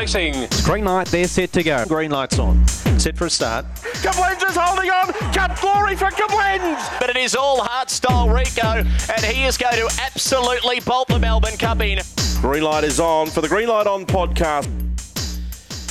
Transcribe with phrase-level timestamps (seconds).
[0.00, 0.48] racing.
[0.64, 1.84] Green light, they're set to go.
[1.84, 2.66] Green light's on.
[2.98, 3.66] Set for a start.
[4.00, 5.12] Koblenz is holding on.
[5.34, 6.98] Cut glory for Koblenz.
[6.98, 11.18] But it is all heart style Rico, and he is going to absolutely bolt the
[11.18, 11.98] Melbourne Cup in.
[12.40, 14.68] Green light is on for the Green Light On podcast.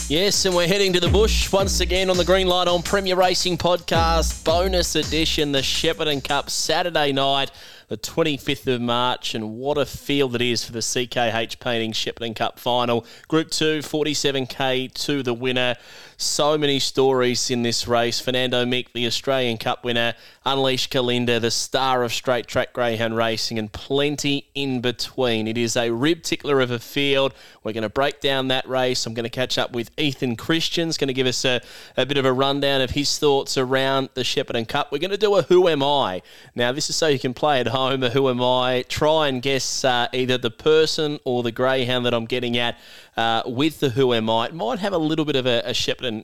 [0.09, 3.15] Yes, and we're heading to the bush once again on the Green Light on Premier
[3.15, 7.51] Racing Podcast, bonus edition, the Shepparton Cup, Saturday night,
[7.89, 9.35] the 25th of March.
[9.35, 13.05] And what a field it is for the CKH Painting Shepparton Cup final.
[13.27, 15.75] Group 2, 47k to the winner.
[16.21, 18.19] So many stories in this race.
[18.19, 23.57] Fernando Mick, the Australian Cup winner, Unleash Kalinda, the star of straight track greyhound racing,
[23.57, 25.47] and plenty in between.
[25.47, 27.33] It is a rib tickler of a field.
[27.63, 29.05] We're going to break down that race.
[29.05, 31.61] I'm going to catch up with Ethan Christian's going to give us a,
[31.95, 34.91] a bit of a rundown of his thoughts around the Shepparton Cup.
[34.91, 36.21] We're going to do a Who Am I?
[36.53, 38.83] Now, this is so you can play at home a Who Am I?
[38.89, 42.77] Try and guess uh, either the person or the greyhound that I'm getting at
[43.15, 44.47] uh, with the Who Am I.
[44.47, 45.73] It might have a little bit of a, a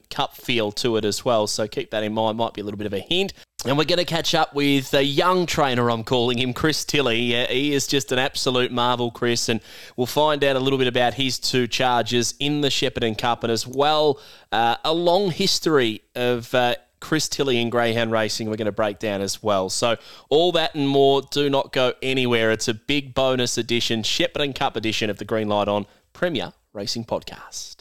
[0.10, 2.38] Cup feel to it as well, so keep that in mind.
[2.38, 3.34] Might be a little bit of a hint.
[3.66, 7.34] And we're going to catch up with a young trainer, I'm calling him, Chris Tilley.
[7.48, 9.60] He is just an absolute marvel, Chris, and
[9.98, 13.52] we'll find out a little bit about his two charges in the Shepparton Cup and
[13.52, 14.20] as well
[14.52, 16.54] uh, a long history of.
[16.54, 19.70] Uh, Chris Tilley in Greyhound Racing, we're going to break down as well.
[19.70, 19.98] So,
[20.30, 22.52] all that and more, do not go anywhere.
[22.52, 27.06] It's a big bonus edition, Shepparton Cup edition of the Green Light On Premier Racing
[27.06, 27.75] Podcast.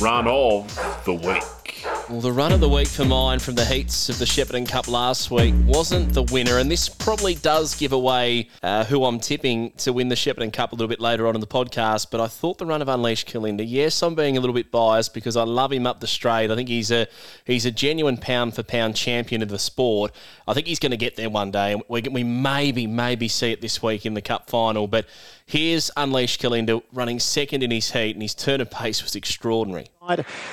[0.00, 1.84] Run of the week.
[2.10, 4.88] Well, the run of the week for mine from the heats of the Shepparton Cup
[4.88, 9.70] last week wasn't the winner, and this probably does give away uh, who I'm tipping
[9.76, 12.08] to win the Shepparton Cup a little bit later on in the podcast.
[12.10, 13.64] But I thought the run of Unleashed Kalinda.
[13.64, 16.50] Yes, I'm being a little bit biased because I love him up the straight.
[16.50, 17.06] I think he's a
[17.44, 20.10] he's a genuine pound for pound champion of the sport.
[20.48, 23.52] I think he's going to get there one day, and we, we maybe maybe see
[23.52, 24.88] it this week in the Cup final.
[24.88, 25.06] But
[25.46, 29.86] here's Unleashed Kalinda running second in his heat, and his turn of pace was extraordinary.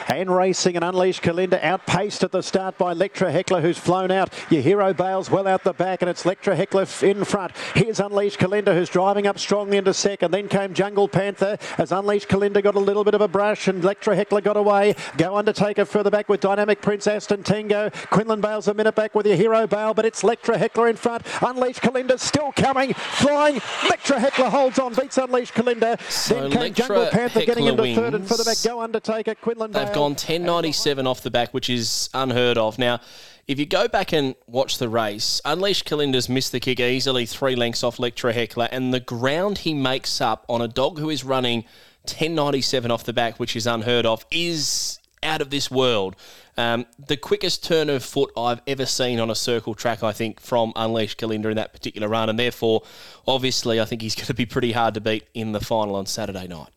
[0.07, 4.33] And racing and Unleashed Kalinda outpaced at the start by Lectra Heckler, who's flown out.
[4.49, 7.53] Your hero Bales well out the back, and it's Lectra Heckler in front.
[7.75, 10.31] Here's Unleashed Kalinda, who's driving up strongly into second.
[10.31, 13.83] Then came Jungle Panther as Unleashed Kalinda got a little bit of a brush, and
[13.83, 14.95] Lectra Heckler got away.
[15.17, 17.89] Go Undertaker further back with Dynamic Prince Aston Tango.
[18.09, 21.23] Quinlan Bales a minute back with your hero Bale, but it's Lectra Heckler in front.
[21.41, 23.55] Unleashed Kalinda still coming, flying.
[23.87, 25.99] Lectra Heckler holds on, beats Unleashed Kalinda.
[26.09, 29.35] So then came Lectra Jungle Panther getting Heckler into third, and further back Go Undertaker.
[29.35, 29.93] Quinlan They've Bale.
[29.93, 32.79] gone 10.97 off the back, which is unheard of.
[32.79, 32.99] Now,
[33.47, 37.55] if you go back and watch the race, Unleashed Kalinda's missed the kick easily, three
[37.55, 41.23] lengths off Lectra Heckler, and the ground he makes up on a dog who is
[41.23, 41.63] running
[42.07, 46.15] 10.97 off the back, which is unheard of, is out of this world.
[46.57, 50.41] Um, the quickest turn of foot I've ever seen on a circle track, I think,
[50.41, 52.81] from Unleash Kalinda in that particular run, and therefore,
[53.27, 56.05] obviously, I think he's going to be pretty hard to beat in the final on
[56.05, 56.69] Saturday night.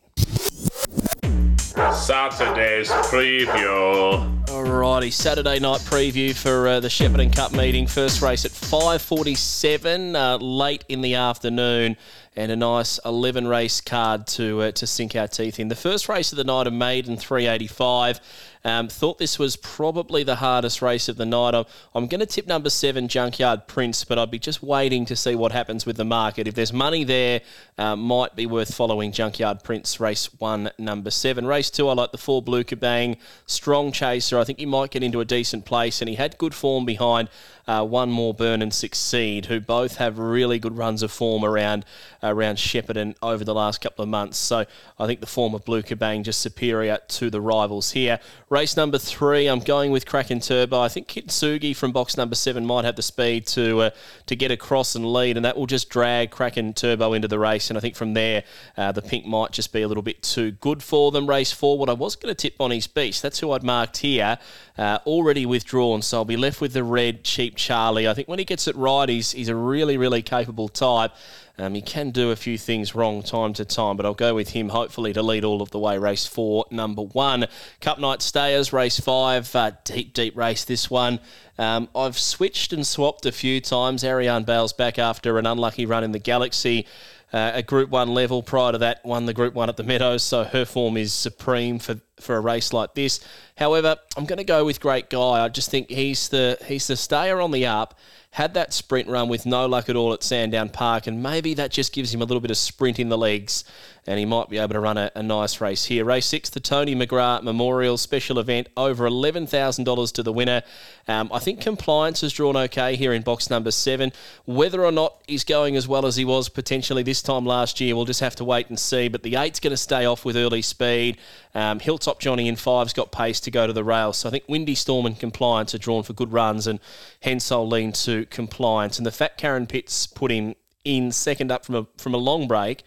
[1.94, 4.39] Saturday's preview.
[4.50, 7.86] Alrighty, Saturday night preview for uh, the Shepparton Cup meeting.
[7.86, 11.96] First race at 5:47 uh, late in the afternoon,
[12.34, 15.68] and a nice 11 race card to uh, to sink our teeth in.
[15.68, 18.20] The first race of the night, a maiden 385.
[18.62, 21.54] Um, thought this was probably the hardest race of the night.
[21.54, 25.16] I'm, I'm going to tip number seven, Junkyard Prince, but I'd be just waiting to
[25.16, 26.46] see what happens with the market.
[26.46, 27.40] If there's money there,
[27.78, 31.46] uh, might be worth following Junkyard Prince, race one, number seven.
[31.46, 33.16] Race two, I like the four Blue Kabang,
[33.46, 34.38] strong chaser.
[34.40, 37.28] I think he might get into a decent place, and he had good form behind
[37.66, 41.84] uh, one more Burn and Succeed, who both have really good runs of form around
[42.22, 44.36] around Shepparton over the last couple of months.
[44.36, 44.66] So
[44.98, 48.18] I think the form of Blue Kabang just superior to the rivals here.
[48.48, 50.80] Race number three, I'm going with Kraken Turbo.
[50.80, 53.90] I think Kitsugi from box number seven might have the speed to uh,
[54.26, 57.70] to get across and lead, and that will just drag Kraken Turbo into the race.
[57.70, 58.44] And I think from there,
[58.76, 61.28] uh, the pink might just be a little bit too good for them.
[61.28, 64.38] Race four, what I was going to tip Bonnie's Beast, that's who I'd marked here,
[64.76, 66.02] uh, already withdrawn.
[66.02, 68.08] So I'll be left with the red Cheap Charlie.
[68.08, 71.12] I think when he gets it right, he's, he's a really, really capable type.
[71.58, 74.50] Um, he can do a few things wrong time to time, but I'll go with
[74.50, 75.98] him hopefully to lead all of the way.
[75.98, 77.46] Race four, number one.
[77.82, 79.54] Cup Night Stayers, race five.
[79.54, 81.20] Uh, deep, deep race this one.
[81.58, 84.02] Um, I've switched and swapped a few times.
[84.04, 86.86] Ariane Bale's back after an unlucky run in the Galaxy.
[87.32, 88.42] Uh, at Group 1 level.
[88.42, 91.78] Prior to that, won the Group 1 at the Meadows, so her form is supreme
[91.78, 93.20] for, for a race like this.
[93.56, 95.44] However, I'm going to go with Great Guy.
[95.44, 97.96] I just think he's the he's the stayer on the up.
[98.32, 101.70] had that sprint run with no luck at all at Sandown Park, and maybe that
[101.70, 103.64] just gives him a little bit of sprint in the legs,
[104.06, 106.04] and he might be able to run a, a nice race here.
[106.04, 110.62] Race six, the Tony McGrath Memorial Special Event, over eleven thousand dollars to the winner.
[111.08, 114.12] Um, I think compliance has drawn okay here in box number seven.
[114.44, 117.96] Whether or not he's going as well as he was potentially this time last year,
[117.96, 119.08] we'll just have to wait and see.
[119.08, 121.18] But the eight's going to stay off with early speed.
[121.54, 124.18] Um, Hilltop Johnny in five's got pace to go to the rails.
[124.18, 126.80] So I think Windy Storm and Compliance are drawn for good runs, and
[127.22, 128.98] hence I'll lean to Compliance.
[128.98, 130.54] And the Fat Karen Pitts put him
[130.84, 132.82] in second up from a from a long break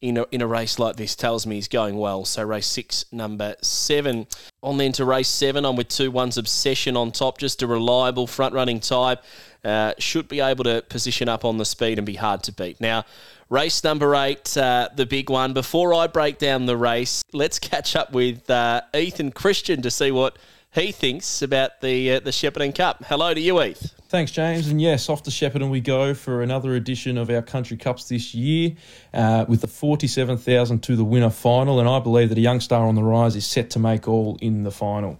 [0.00, 2.24] in a, in a race like this tells me he's going well.
[2.24, 4.26] So race six, number seven.
[4.62, 8.26] On then to race seven, I'm with two ones obsession on top, just a reliable
[8.26, 9.22] front running type.
[9.64, 12.80] Uh, should be able to position up on the speed and be hard to beat.
[12.80, 13.04] Now,
[13.48, 15.54] race number eight, uh, the big one.
[15.54, 20.10] Before I break down the race, let's catch up with uh, Ethan Christian to see
[20.10, 20.36] what
[20.76, 23.04] he thinks about the uh, the Shepparton Cup.
[23.06, 23.94] Hello to you, Heath.
[24.08, 24.68] Thanks, James.
[24.68, 28.34] And yes, off to Shepparton we go for another edition of our Country Cups this
[28.34, 28.76] year
[29.12, 31.80] uh, with the 47,000 to the winner final.
[31.80, 34.38] And I believe that a young star on the rise is set to make all
[34.40, 35.18] in the final.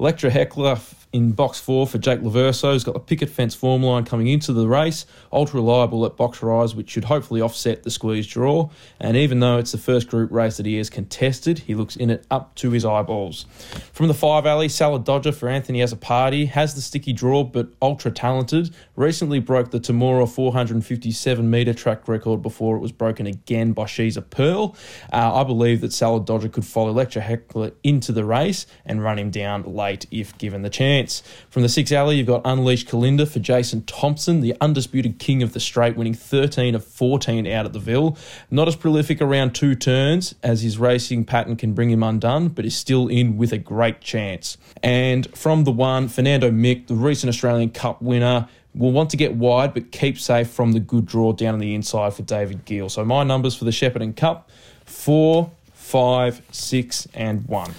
[0.00, 0.78] Electra Heckler
[1.12, 2.72] in box four for Jake Laverso.
[2.72, 5.06] He's got the picket fence form line coming into the race.
[5.32, 8.68] Ultra reliable at box rise, which should hopefully offset the squeeze draw.
[9.00, 12.10] And even though it's the first group race that he has contested, he looks in
[12.10, 13.46] it up to his eyeballs.
[13.92, 16.48] From the five alley, Salad Dodger for Anthony Azzopardi.
[16.48, 18.74] Has the sticky draw, but ultra talented.
[18.96, 24.16] Recently broke the Temora 457 metre track record before it was broken again by She's
[24.16, 24.76] a Pearl.
[25.12, 29.18] Uh, I believe that Salad Dodger could follow Electra Heckler into the race and run
[29.18, 31.22] him down late if given the chance.
[31.48, 35.54] From the six alley, you've got Unleashed Kalinda for Jason Thompson, the undisputed king of
[35.54, 38.18] the straight, winning 13 of 14 out at the Ville.
[38.50, 42.66] Not as prolific around two turns as his racing pattern can bring him undone, but
[42.66, 44.58] is still in with a great chance.
[44.82, 49.34] And from the one, Fernando Mick, the recent Australian Cup winner, will want to get
[49.34, 52.90] wide but keep safe from the good draw down on the inside for David Gill.
[52.90, 54.50] So my numbers for the Shepparton Cup
[54.84, 57.72] four, five, six, and one.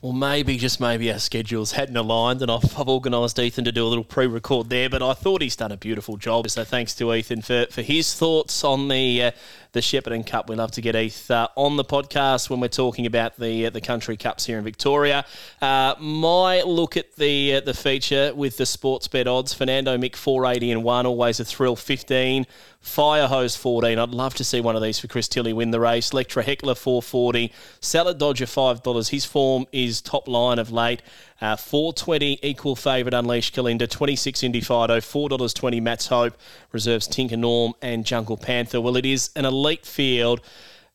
[0.00, 3.84] Well, maybe, just maybe our schedules hadn't aligned, and I've, I've organised Ethan to do
[3.84, 6.48] a little pre record there, but I thought he's done a beautiful job.
[6.48, 9.30] So thanks to Ethan for, for his thoughts on the uh,
[9.72, 10.48] the Shepparton Cup.
[10.48, 13.70] We love to get Heath uh, on the podcast when we're talking about the uh,
[13.70, 15.24] the country cups here in Victoria.
[15.60, 20.46] Uh, my look at the uh, the feature with the Sportsbet odds: Fernando Mick four
[20.46, 22.46] eighty and one, always a thrill fifteen.
[22.82, 23.98] Firehose 14.
[23.98, 26.10] I'd love to see one of these for Chris Tilley win the race.
[26.10, 27.52] Lectra Heckler 440.
[27.80, 29.10] Salad Dodger $5.
[29.10, 31.02] His form is top line of late.
[31.40, 36.36] Uh, 420 equal favourite Unleashed Kalinda, 26 Indy Fido, $4.20 Matt's Hope,
[36.72, 38.80] reserves Tinker Norm and Jungle Panther.
[38.80, 40.40] Well, it is an elite field.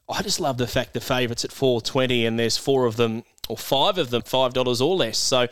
[0.10, 3.57] I just love the fact the favourites at 420 and there's four of them, or
[3.57, 5.18] five of them, $5 or less.
[5.18, 5.48] So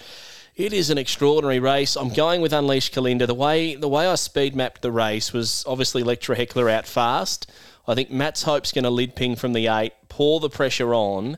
[0.57, 1.95] it is an extraordinary race.
[1.95, 3.25] I'm going with Unleashed Kalinda.
[3.25, 7.49] The way the way I speed mapped the race was obviously Lectra Heckler out fast.
[7.87, 11.37] I think Matt's Hope's going to lid ping from the eight, pour the pressure on,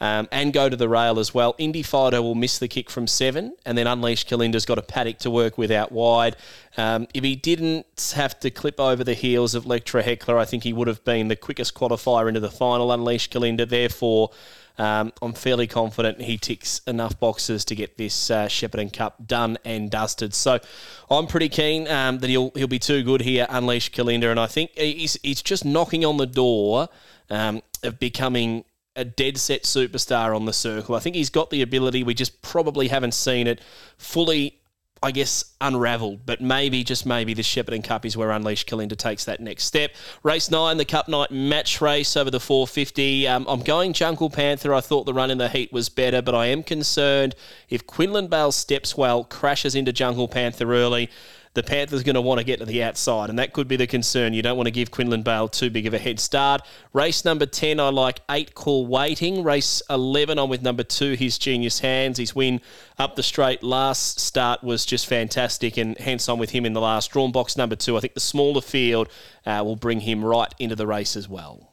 [0.00, 1.54] um, and go to the rail as well.
[1.58, 5.18] Indy Fido will miss the kick from seven, and then Unleash Kalinda's got a paddock
[5.20, 6.36] to work with out wide.
[6.76, 10.64] Um, if he didn't have to clip over the heels of Lectra Heckler, I think
[10.64, 12.92] he would have been the quickest qualifier into the final.
[12.92, 14.30] Unleash Kalinda, therefore.
[14.76, 19.56] Um, I'm fairly confident he ticks enough boxes to get this uh, Shepparton Cup done
[19.64, 20.34] and dusted.
[20.34, 20.58] So
[21.08, 24.48] I'm pretty keen um, that he'll he'll be too good here, Unleash Kalinda, and I
[24.48, 26.88] think he's, he's just knocking on the door
[27.30, 28.64] um, of becoming
[28.96, 30.94] a dead set superstar on the circle.
[30.94, 32.02] I think he's got the ability.
[32.02, 33.60] We just probably haven't seen it
[33.98, 34.60] fully,
[35.02, 36.24] I guess, unravelled.
[36.24, 39.92] But maybe, just maybe, the Shepparton Cup is where Unleashed Kalinda takes that next step.
[40.22, 43.26] Race nine, the Cup Night match race over the 450.
[43.26, 44.72] Um, I'm going Jungle Panther.
[44.72, 47.34] I thought the run in the heat was better, but I am concerned
[47.68, 51.10] if Quinlan Bale steps well, crashes into Jungle Panther early
[51.54, 53.86] the Panthers going to want to get to the outside, and that could be the
[53.86, 54.34] concern.
[54.34, 56.62] You don't want to give Quinlan Bale too big of a head start.
[56.92, 59.44] Race number 10, I like 8 call waiting.
[59.44, 62.18] Race 11, I'm with number 2, his genius hands.
[62.18, 62.60] His win
[62.98, 66.80] up the straight last start was just fantastic, and hence I'm with him in the
[66.80, 67.12] last.
[67.12, 69.08] Drawn box number 2, I think the smaller field
[69.46, 71.70] uh, will bring him right into the race as well.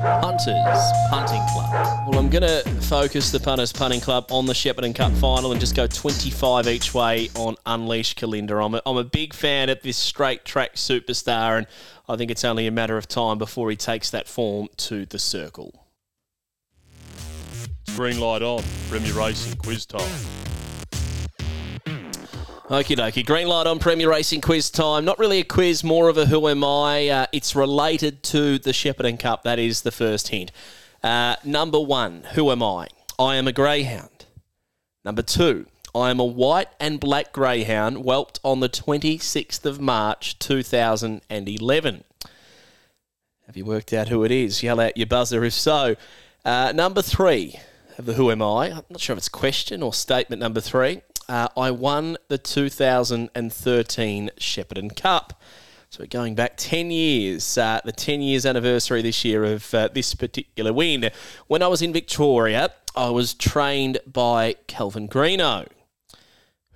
[0.00, 2.08] Punters Punting Club.
[2.08, 5.60] Well, I'm going to focus the Punters Punting Club on the Shepparton Cup final and
[5.60, 8.64] just go 25 each way on Unleash Kalinda.
[8.64, 11.66] I'm a, I'm a big fan of this straight track superstar, and
[12.08, 15.18] I think it's only a matter of time before he takes that form to the
[15.18, 15.86] circle.
[17.96, 18.62] Green light on.
[18.88, 20.08] Premier Racing quiz time.
[22.68, 23.24] Okie dokie.
[23.24, 25.02] Green light on Premier Racing quiz time.
[25.02, 27.08] Not really a quiz, more of a who am I.
[27.08, 29.42] Uh, it's related to the Shepparton Cup.
[29.42, 30.52] That is the first hint.
[31.02, 32.88] Uh, number one, who am I?
[33.18, 34.26] I am a greyhound.
[35.02, 40.38] Number two, I am a white and black greyhound whelped on the 26th of March
[40.38, 42.04] 2011.
[43.46, 44.62] Have you worked out who it is?
[44.62, 45.96] Yell out your buzzer if so.
[46.44, 47.58] Uh, number three
[47.96, 48.66] of the Who Am I?
[48.66, 51.00] I'm not sure if it's question or statement number three.
[51.28, 55.42] Uh, I won the 2013 Shepparton Cup.
[55.90, 60.14] So going back 10 years, uh, the 10 years anniversary this year of uh, this
[60.14, 61.10] particular win.
[61.46, 65.68] When I was in Victoria, I was trained by Kelvin Greenough.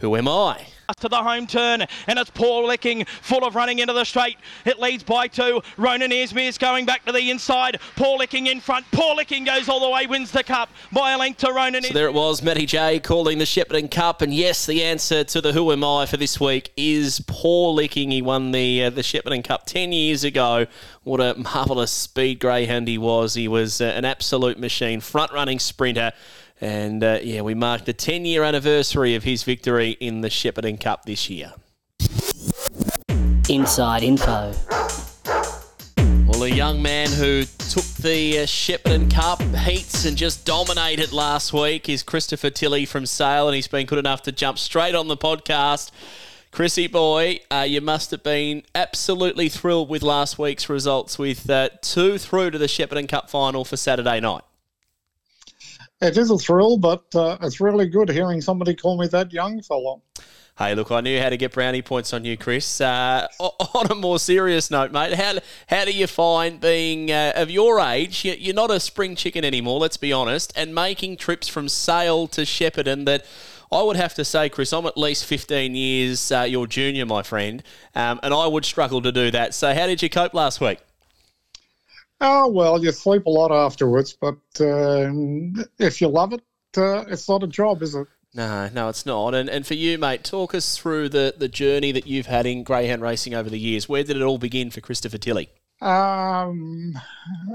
[0.02, 0.66] Who am I?
[1.00, 4.36] to the home turn, and it's Paw Licking, full of running into the straight.
[4.66, 5.62] It leads by two.
[5.78, 7.80] Ronan Esmir's going back to the inside.
[7.96, 8.84] Paw Licking in front.
[8.92, 11.82] Paw Licking goes all the way, wins the cup by a length to Ronan.
[11.84, 15.40] So there it was, Matty J calling the Shepparton Cup, and yes, the answer to
[15.40, 18.10] the Who Am I for this week is Paw Licking.
[18.10, 20.66] He won the uh, the Shepparton Cup ten years ago.
[21.04, 23.34] What a marvellous speed greyhound he was.
[23.34, 26.12] He was uh, an absolute machine, front running sprinter.
[26.62, 30.80] And uh, yeah, we marked the 10 year anniversary of his victory in the Shepparton
[30.80, 31.54] Cup this year.
[33.48, 34.54] Inside info.
[35.96, 41.52] Well, a young man who took the uh, Shepparton Cup heats and just dominated last
[41.52, 45.08] week is Christopher Tilley from Sale, and he's been good enough to jump straight on
[45.08, 45.90] the podcast.
[46.52, 51.70] Chrissy boy, uh, you must have been absolutely thrilled with last week's results with uh,
[51.80, 54.42] two through to the Shepparton Cup final for Saturday night.
[56.02, 59.62] It is a thrill, but uh, it's really good hearing somebody call me that young
[59.62, 59.98] fella.
[60.58, 62.80] Hey, look, I knew how to get brownie points on you, Chris.
[62.80, 67.52] Uh, on a more serious note, mate, how, how do you find being uh, of
[67.52, 68.24] your age?
[68.24, 72.40] You're not a spring chicken anymore, let's be honest, and making trips from Sale to
[72.40, 73.24] Shepparton that
[73.70, 77.22] I would have to say, Chris, I'm at least 15 years uh, your junior, my
[77.22, 77.62] friend,
[77.94, 79.54] um, and I would struggle to do that.
[79.54, 80.80] So, how did you cope last week?
[82.24, 85.10] Oh, well, you sleep a lot afterwards, but uh,
[85.80, 86.42] if you love it,
[86.76, 88.06] uh, it's not a job, is it?
[88.32, 89.34] No, no, it's not.
[89.34, 92.62] And and for you, mate, talk us through the, the journey that you've had in
[92.62, 93.88] greyhound racing over the years.
[93.88, 95.50] Where did it all begin for Christopher Tilley?
[95.80, 96.94] Um,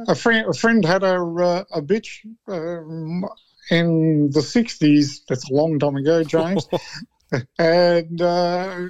[0.10, 3.24] a friend, a friend had a uh, a bitch um,
[3.72, 5.22] in the '60s.
[5.30, 6.68] That's a long time ago, James.
[7.58, 8.90] and uh,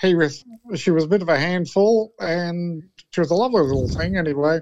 [0.00, 0.44] he was,
[0.74, 2.82] she was a bit of a handful, and
[3.16, 4.18] she was a lovely little thing.
[4.18, 4.60] Anyway,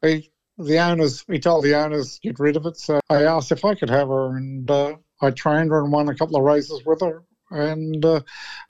[0.00, 2.76] he, the owners, he told the owners to get rid of it.
[2.76, 6.08] So I asked if I could have her, and uh, I trained her and won
[6.08, 7.24] a couple of races with her.
[7.50, 8.20] And uh,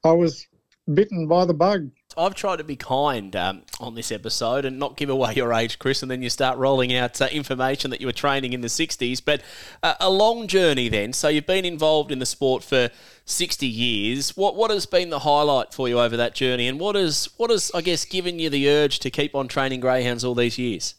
[0.03, 0.47] I was
[0.93, 1.91] bitten by the bug.
[2.19, 5.79] I've tried to be kind um, on this episode and not give away your age,
[5.79, 8.69] Chris, and then you start rolling out uh, information that you were training in the
[8.69, 9.23] 60s.
[9.25, 9.43] But
[9.83, 11.13] uh, a long journey then.
[11.13, 12.91] So you've been involved in the sport for
[13.25, 14.37] 60 years.
[14.37, 17.51] What what has been the highlight for you over that journey, and what has what
[17.51, 20.95] has I guess given you the urge to keep on training greyhounds all these years?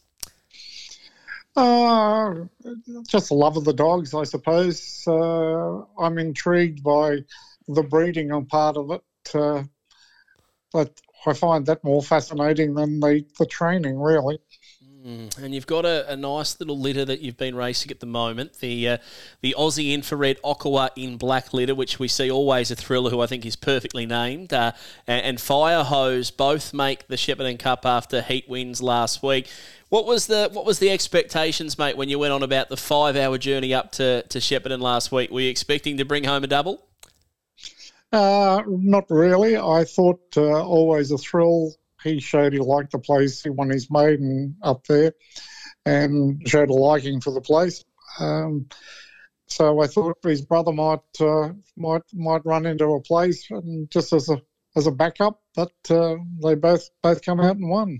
[1.56, 2.46] Uh,
[3.08, 5.04] just the love of the dogs, I suppose.
[5.06, 7.18] Uh, I'm intrigued by
[7.68, 9.02] the breeding on part of it,
[9.34, 9.64] uh,
[10.72, 14.40] but I find that more fascinating than the, the training, really.
[15.06, 18.06] Mm, and you've got a, a, nice little litter that you've been racing at the
[18.06, 18.98] moment, the uh,
[19.40, 23.26] the Aussie Infrared Okawa in black litter, which we see always a thriller, who I
[23.26, 24.74] think is perfectly named, uh,
[25.08, 29.48] and, and Fire Hose both make the Shepparton Cup after heat wins last week.
[29.88, 33.16] What was the what was the expectations, mate, when you went on about the five
[33.16, 35.32] hour journey up to to Shepparton last week?
[35.32, 36.84] Were you expecting to bring home a double?
[38.12, 39.58] Uh, not really.
[39.58, 41.74] I thought uh, always a thrill
[42.04, 43.44] he showed he liked the place.
[43.44, 45.14] He won his maiden up there
[45.86, 47.84] and showed a liking for the place.
[48.20, 48.68] Um,
[49.48, 54.14] so I thought his brother might uh, might might run into a place and just
[54.14, 54.42] as a
[54.76, 57.98] as a backup, but uh, they both both come out and won.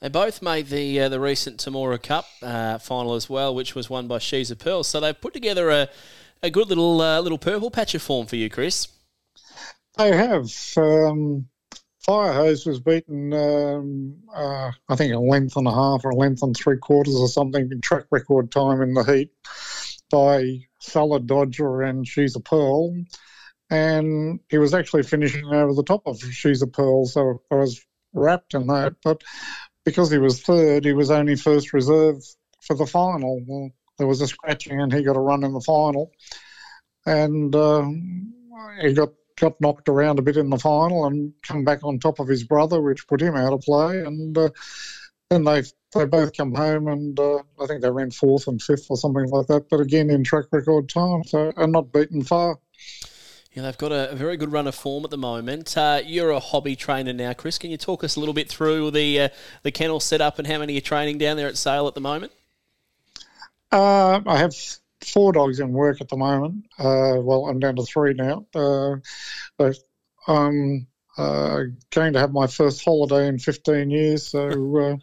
[0.00, 3.88] They both made the uh, the recent Temora Cup uh, final as well, which was
[3.88, 4.84] won by She's a Pearl.
[4.84, 5.88] So they've put together a,
[6.42, 8.88] a good little uh, little purple patch of form for you, Chris.
[9.98, 10.50] They have.
[10.76, 11.48] Um,
[12.06, 16.42] Firehose was beaten, um, uh, I think, a length and a half or a length
[16.42, 19.30] and three quarters or something in track record time in the heat
[20.10, 22.94] by Solid Dodger and She's a Pearl.
[23.70, 27.80] And he was actually finishing over the top of She's a Pearl, so I was
[28.12, 28.96] wrapped in that.
[29.04, 29.22] But
[29.84, 32.16] because he was third, he was only first reserve
[32.62, 33.40] for the final.
[33.46, 36.10] Well, there was a scratching and he got a run in the final.
[37.06, 37.86] And uh,
[38.80, 42.20] he got got knocked around a bit in the final and come back on top
[42.20, 44.00] of his brother, which put him out of play.
[44.00, 44.50] And uh,
[45.30, 45.62] then they
[45.94, 49.28] they both come home, and uh, I think they ran fourth and fifth or something
[49.28, 49.68] like that.
[49.68, 52.58] But again, in track record time, so and not beaten far.
[53.52, 55.76] Yeah, they've got a, very good run of form at the moment.
[55.76, 57.58] Uh, you're a hobby trainer now, Chris.
[57.58, 59.28] Can you talk us a little bit through the uh,
[59.62, 62.32] the kennel setup and how many you're training down there at Sale at the moment?
[63.70, 64.54] Uh, I have
[65.04, 66.66] four dogs in work at the moment.
[66.78, 68.46] Uh, well, I'm down to three now.
[68.54, 68.96] Uh,
[69.58, 69.76] but
[70.26, 70.86] I'm
[71.18, 74.98] uh, going to have my first holiday in 15 years, so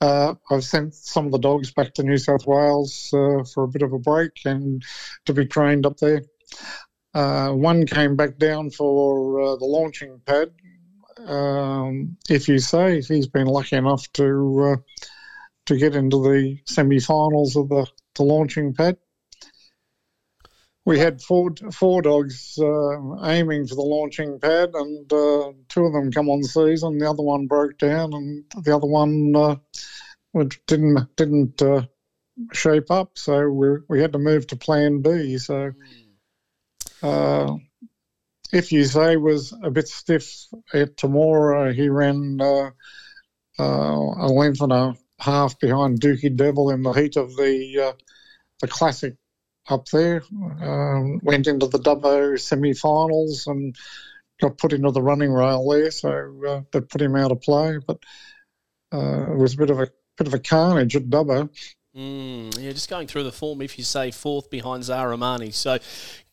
[0.00, 3.64] uh, uh, I've sent some of the dogs back to New South Wales uh, for
[3.64, 4.82] a bit of a break and
[5.26, 6.22] to be trained up there.
[7.12, 10.50] One came back down for the launching pad.
[11.18, 14.82] Um, if you say he's been lucky enough to
[15.66, 17.86] to get into the semi-finals of the,
[18.16, 18.96] the launching pad.
[20.84, 25.92] We had four four dogs uh, aiming for the launching pad, and uh, two of
[25.92, 26.98] them come on season.
[26.98, 29.56] The other one broke down, and the other one uh,
[30.66, 31.82] didn't didn't uh,
[32.52, 33.16] shape up.
[33.16, 35.38] So we we had to move to Plan B.
[35.38, 35.70] So
[37.00, 37.54] uh,
[38.52, 42.70] if you say was a bit stiff at Temora, he ran uh,
[43.56, 47.94] a length and a half behind Dookie Devil in the heat of the
[48.60, 49.14] the classic
[49.72, 50.22] up there.
[50.32, 53.74] Um, went into the Dubbo semi-finals and
[54.40, 57.78] got put into the running rail there, so uh, that put him out of play.
[57.84, 57.98] But
[58.92, 61.48] uh, it was a bit of a bit of a carnage at Dubbo.
[61.96, 65.52] Mm, yeah, just going through the form, if you say fourth behind Zaramani.
[65.52, 65.78] So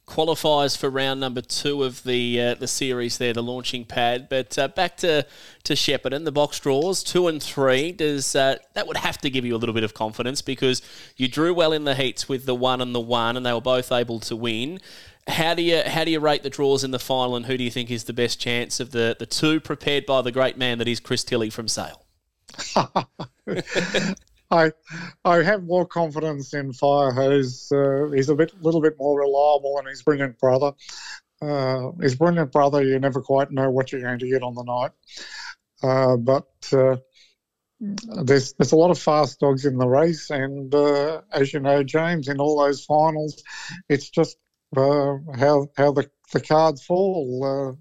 [0.10, 4.28] qualifies for round number two of the uh, the series there, the launching pad.
[4.28, 5.26] But uh, back to
[5.64, 7.92] to Shepparton, the box draws two and three.
[7.92, 10.82] Does uh, that would have to give you a little bit of confidence because
[11.16, 13.62] you drew well in the heats with the one and the one, and they were
[13.62, 14.80] both able to win.
[15.28, 17.64] How do you how do you rate the draws in the final, and who do
[17.64, 20.80] you think is the best chance of the the two prepared by the great man
[20.80, 22.04] that is Chris Tilley from Sale?
[24.52, 24.72] I
[25.24, 27.72] I have more confidence in Firehose.
[27.72, 30.74] Uh, he's a bit, little bit more reliable than his brilliant brother.
[31.42, 34.64] Uh, his brilliant brother, you never quite know what you're going to get on the
[34.64, 34.92] night.
[35.82, 36.98] Uh, but uh,
[37.80, 41.84] there's there's a lot of fast dogs in the race, and uh, as you know,
[41.84, 43.42] James, in all those finals,
[43.88, 44.38] it's just
[44.76, 47.78] uh, how how the, the cards fall.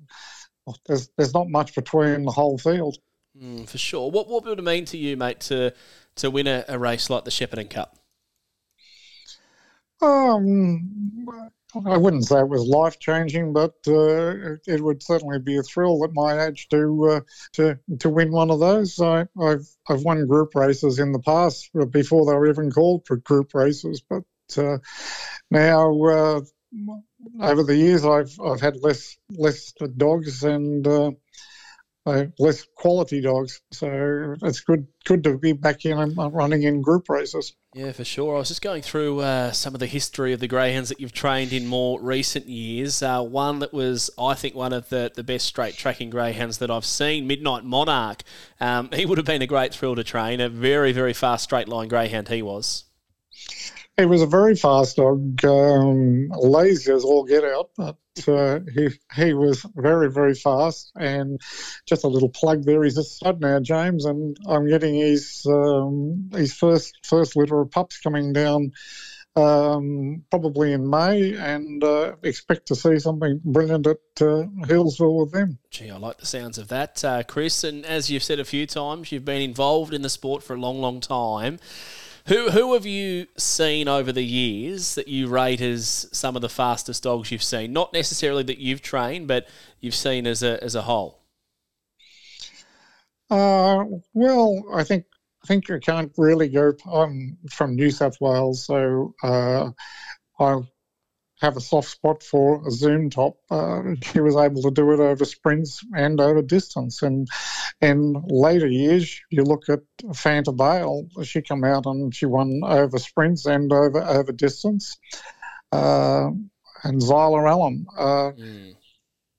[0.86, 2.98] there's there's not much between the whole field.
[3.40, 4.10] Mm, for sure.
[4.10, 5.72] What what would it mean to you, mate, to
[6.18, 7.96] to win a, a race like the Shepparton Cup?
[10.00, 11.26] Um,
[11.86, 16.02] I wouldn't say it was life changing, but uh, it would certainly be a thrill
[16.04, 17.20] at my age to uh,
[17.54, 18.98] to to win one of those.
[19.00, 23.54] I, have I've won group races in the past before they were even called group
[23.54, 24.24] races, but
[24.56, 24.78] uh,
[25.50, 26.40] now uh,
[27.40, 30.86] over the years I've I've had less less dogs and
[32.08, 33.60] uh, uh, less quality dogs.
[33.70, 37.54] So it's good good to be back in and running in group races.
[37.74, 38.36] Yeah, for sure.
[38.36, 41.12] I was just going through uh, some of the history of the greyhounds that you've
[41.12, 43.02] trained in more recent years.
[43.02, 46.70] Uh, one that was, I think, one of the, the best straight tracking greyhounds that
[46.70, 48.22] I've seen, Midnight Monarch.
[48.60, 50.40] Um, he would have been a great thrill to train.
[50.40, 52.84] A very, very fast straight line greyhound he was.
[53.96, 58.88] He was a very fast dog, um, lazy as all get out, but uh, he
[59.14, 60.92] he was very very fast.
[60.96, 61.40] And
[61.86, 66.30] just a little plug there, he's a stud now, James, and I'm getting his um,
[66.32, 68.72] his first first litter of pups coming down.
[69.36, 75.32] Um, probably in May, and uh, expect to see something brilliant at uh, Healesville with
[75.32, 75.58] them.
[75.70, 77.62] Gee, I like the sounds of that, uh, Chris.
[77.62, 80.58] And as you've said a few times, you've been involved in the sport for a
[80.58, 81.60] long, long time.
[82.28, 86.50] Who who have you seen over the years that you rate as some of the
[86.50, 87.72] fastest dogs you've seen?
[87.72, 89.48] Not necessarily that you've trained, but
[89.80, 91.22] you've seen as a as a whole.
[93.30, 95.06] Uh, well, I think
[95.42, 96.74] I think you can't really go.
[96.92, 99.70] I'm from New South Wales, so uh,
[100.38, 100.60] I
[101.40, 103.36] have a soft spot for a Zoom Top.
[103.50, 107.02] Uh, she was able to do it over sprints and over distance.
[107.02, 107.28] And
[107.80, 109.80] in later years, you look at
[110.12, 114.98] Fanta Bale, she come out and she won over sprints and over over distance.
[115.70, 116.30] Uh,
[116.84, 118.74] and Zyla Allen, uh, mm.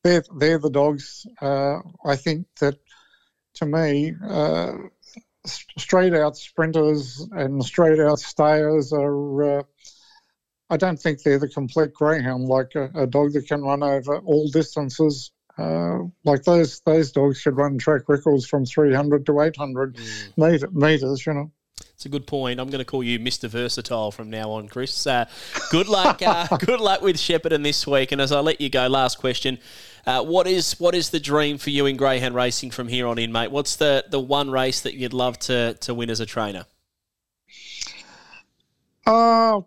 [0.04, 1.26] they're, they're the dogs.
[1.42, 2.78] Uh, I think that
[3.56, 4.74] to me, uh,
[5.46, 9.64] straight out sprinters and straight out stayers are uh,
[10.70, 14.18] I don't think they're the complete greyhound, like a, a dog that can run over
[14.20, 15.32] all distances.
[15.58, 20.38] Uh, like those those dogs should run track records from 300 to 800 mm.
[20.38, 21.52] meter, meters, you know.
[22.00, 22.62] It's a good point.
[22.62, 23.50] I'm going to call you Mr.
[23.50, 25.06] Versatile from now on, Chris.
[25.06, 25.26] Uh,
[25.70, 26.22] good luck.
[26.22, 28.14] Uh, good luck with Shepparton this week.
[28.14, 29.60] And as I let you go, last question:
[30.06, 33.18] uh, What is what is the dream for you in greyhound racing from here on
[33.18, 33.52] in, mate?
[33.52, 36.66] What's the the one race that you'd love to to win as a trainer?
[39.06, 39.62] Uh,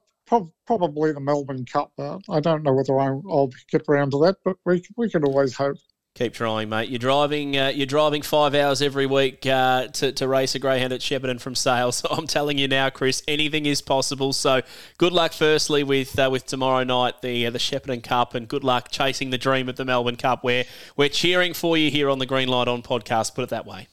[0.67, 1.93] probably the Melbourne Cup.
[1.99, 5.25] Uh, I don't know whether I'll, I'll, get around to that, but we we can
[5.25, 5.77] always hope.
[6.15, 6.91] Keep trying, mate.
[6.91, 7.57] You're driving.
[7.57, 11.41] Uh, you're driving five hours every week uh, to, to race a greyhound at Shepparton
[11.41, 11.93] from Sale.
[12.03, 14.35] So I'm telling you now, Chris, anything is possible.
[14.35, 14.61] So
[14.99, 18.63] good luck, firstly, with uh, with tomorrow night the uh, the Shepparton Cup, and good
[18.63, 20.45] luck chasing the dream of the Melbourne Cup.
[20.45, 20.65] Where
[20.97, 23.35] we're cheering for you here on the Green Light On podcast.
[23.35, 23.89] Put it that way.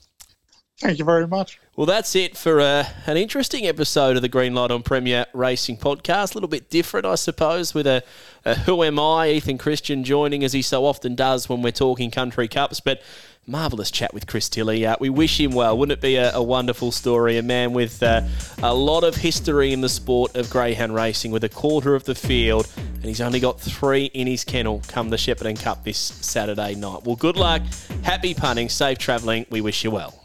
[0.80, 1.60] Thank you very much.
[1.80, 5.78] Well, that's it for uh, an interesting episode of the Green Light on Premier Racing
[5.78, 6.32] podcast.
[6.32, 8.04] A little bit different, I suppose, with a,
[8.44, 9.30] a Who Am I?
[9.30, 12.82] Ethan Christian joining as he so often does when we're talking country cups.
[12.82, 13.02] But
[13.48, 14.86] marvellous chat with Chris Tilley.
[14.86, 15.78] Uh, we wish him well.
[15.78, 17.38] Wouldn't it be a, a wonderful story?
[17.38, 18.24] A man with uh,
[18.62, 22.14] a lot of history in the sport of greyhound racing, with a quarter of the
[22.14, 26.76] field, and he's only got three in his kennel come the Shepparton Cup this Saturday
[26.76, 27.06] night.
[27.06, 27.62] Well, good luck,
[28.04, 29.46] happy punting, safe travelling.
[29.50, 30.22] We wish you well.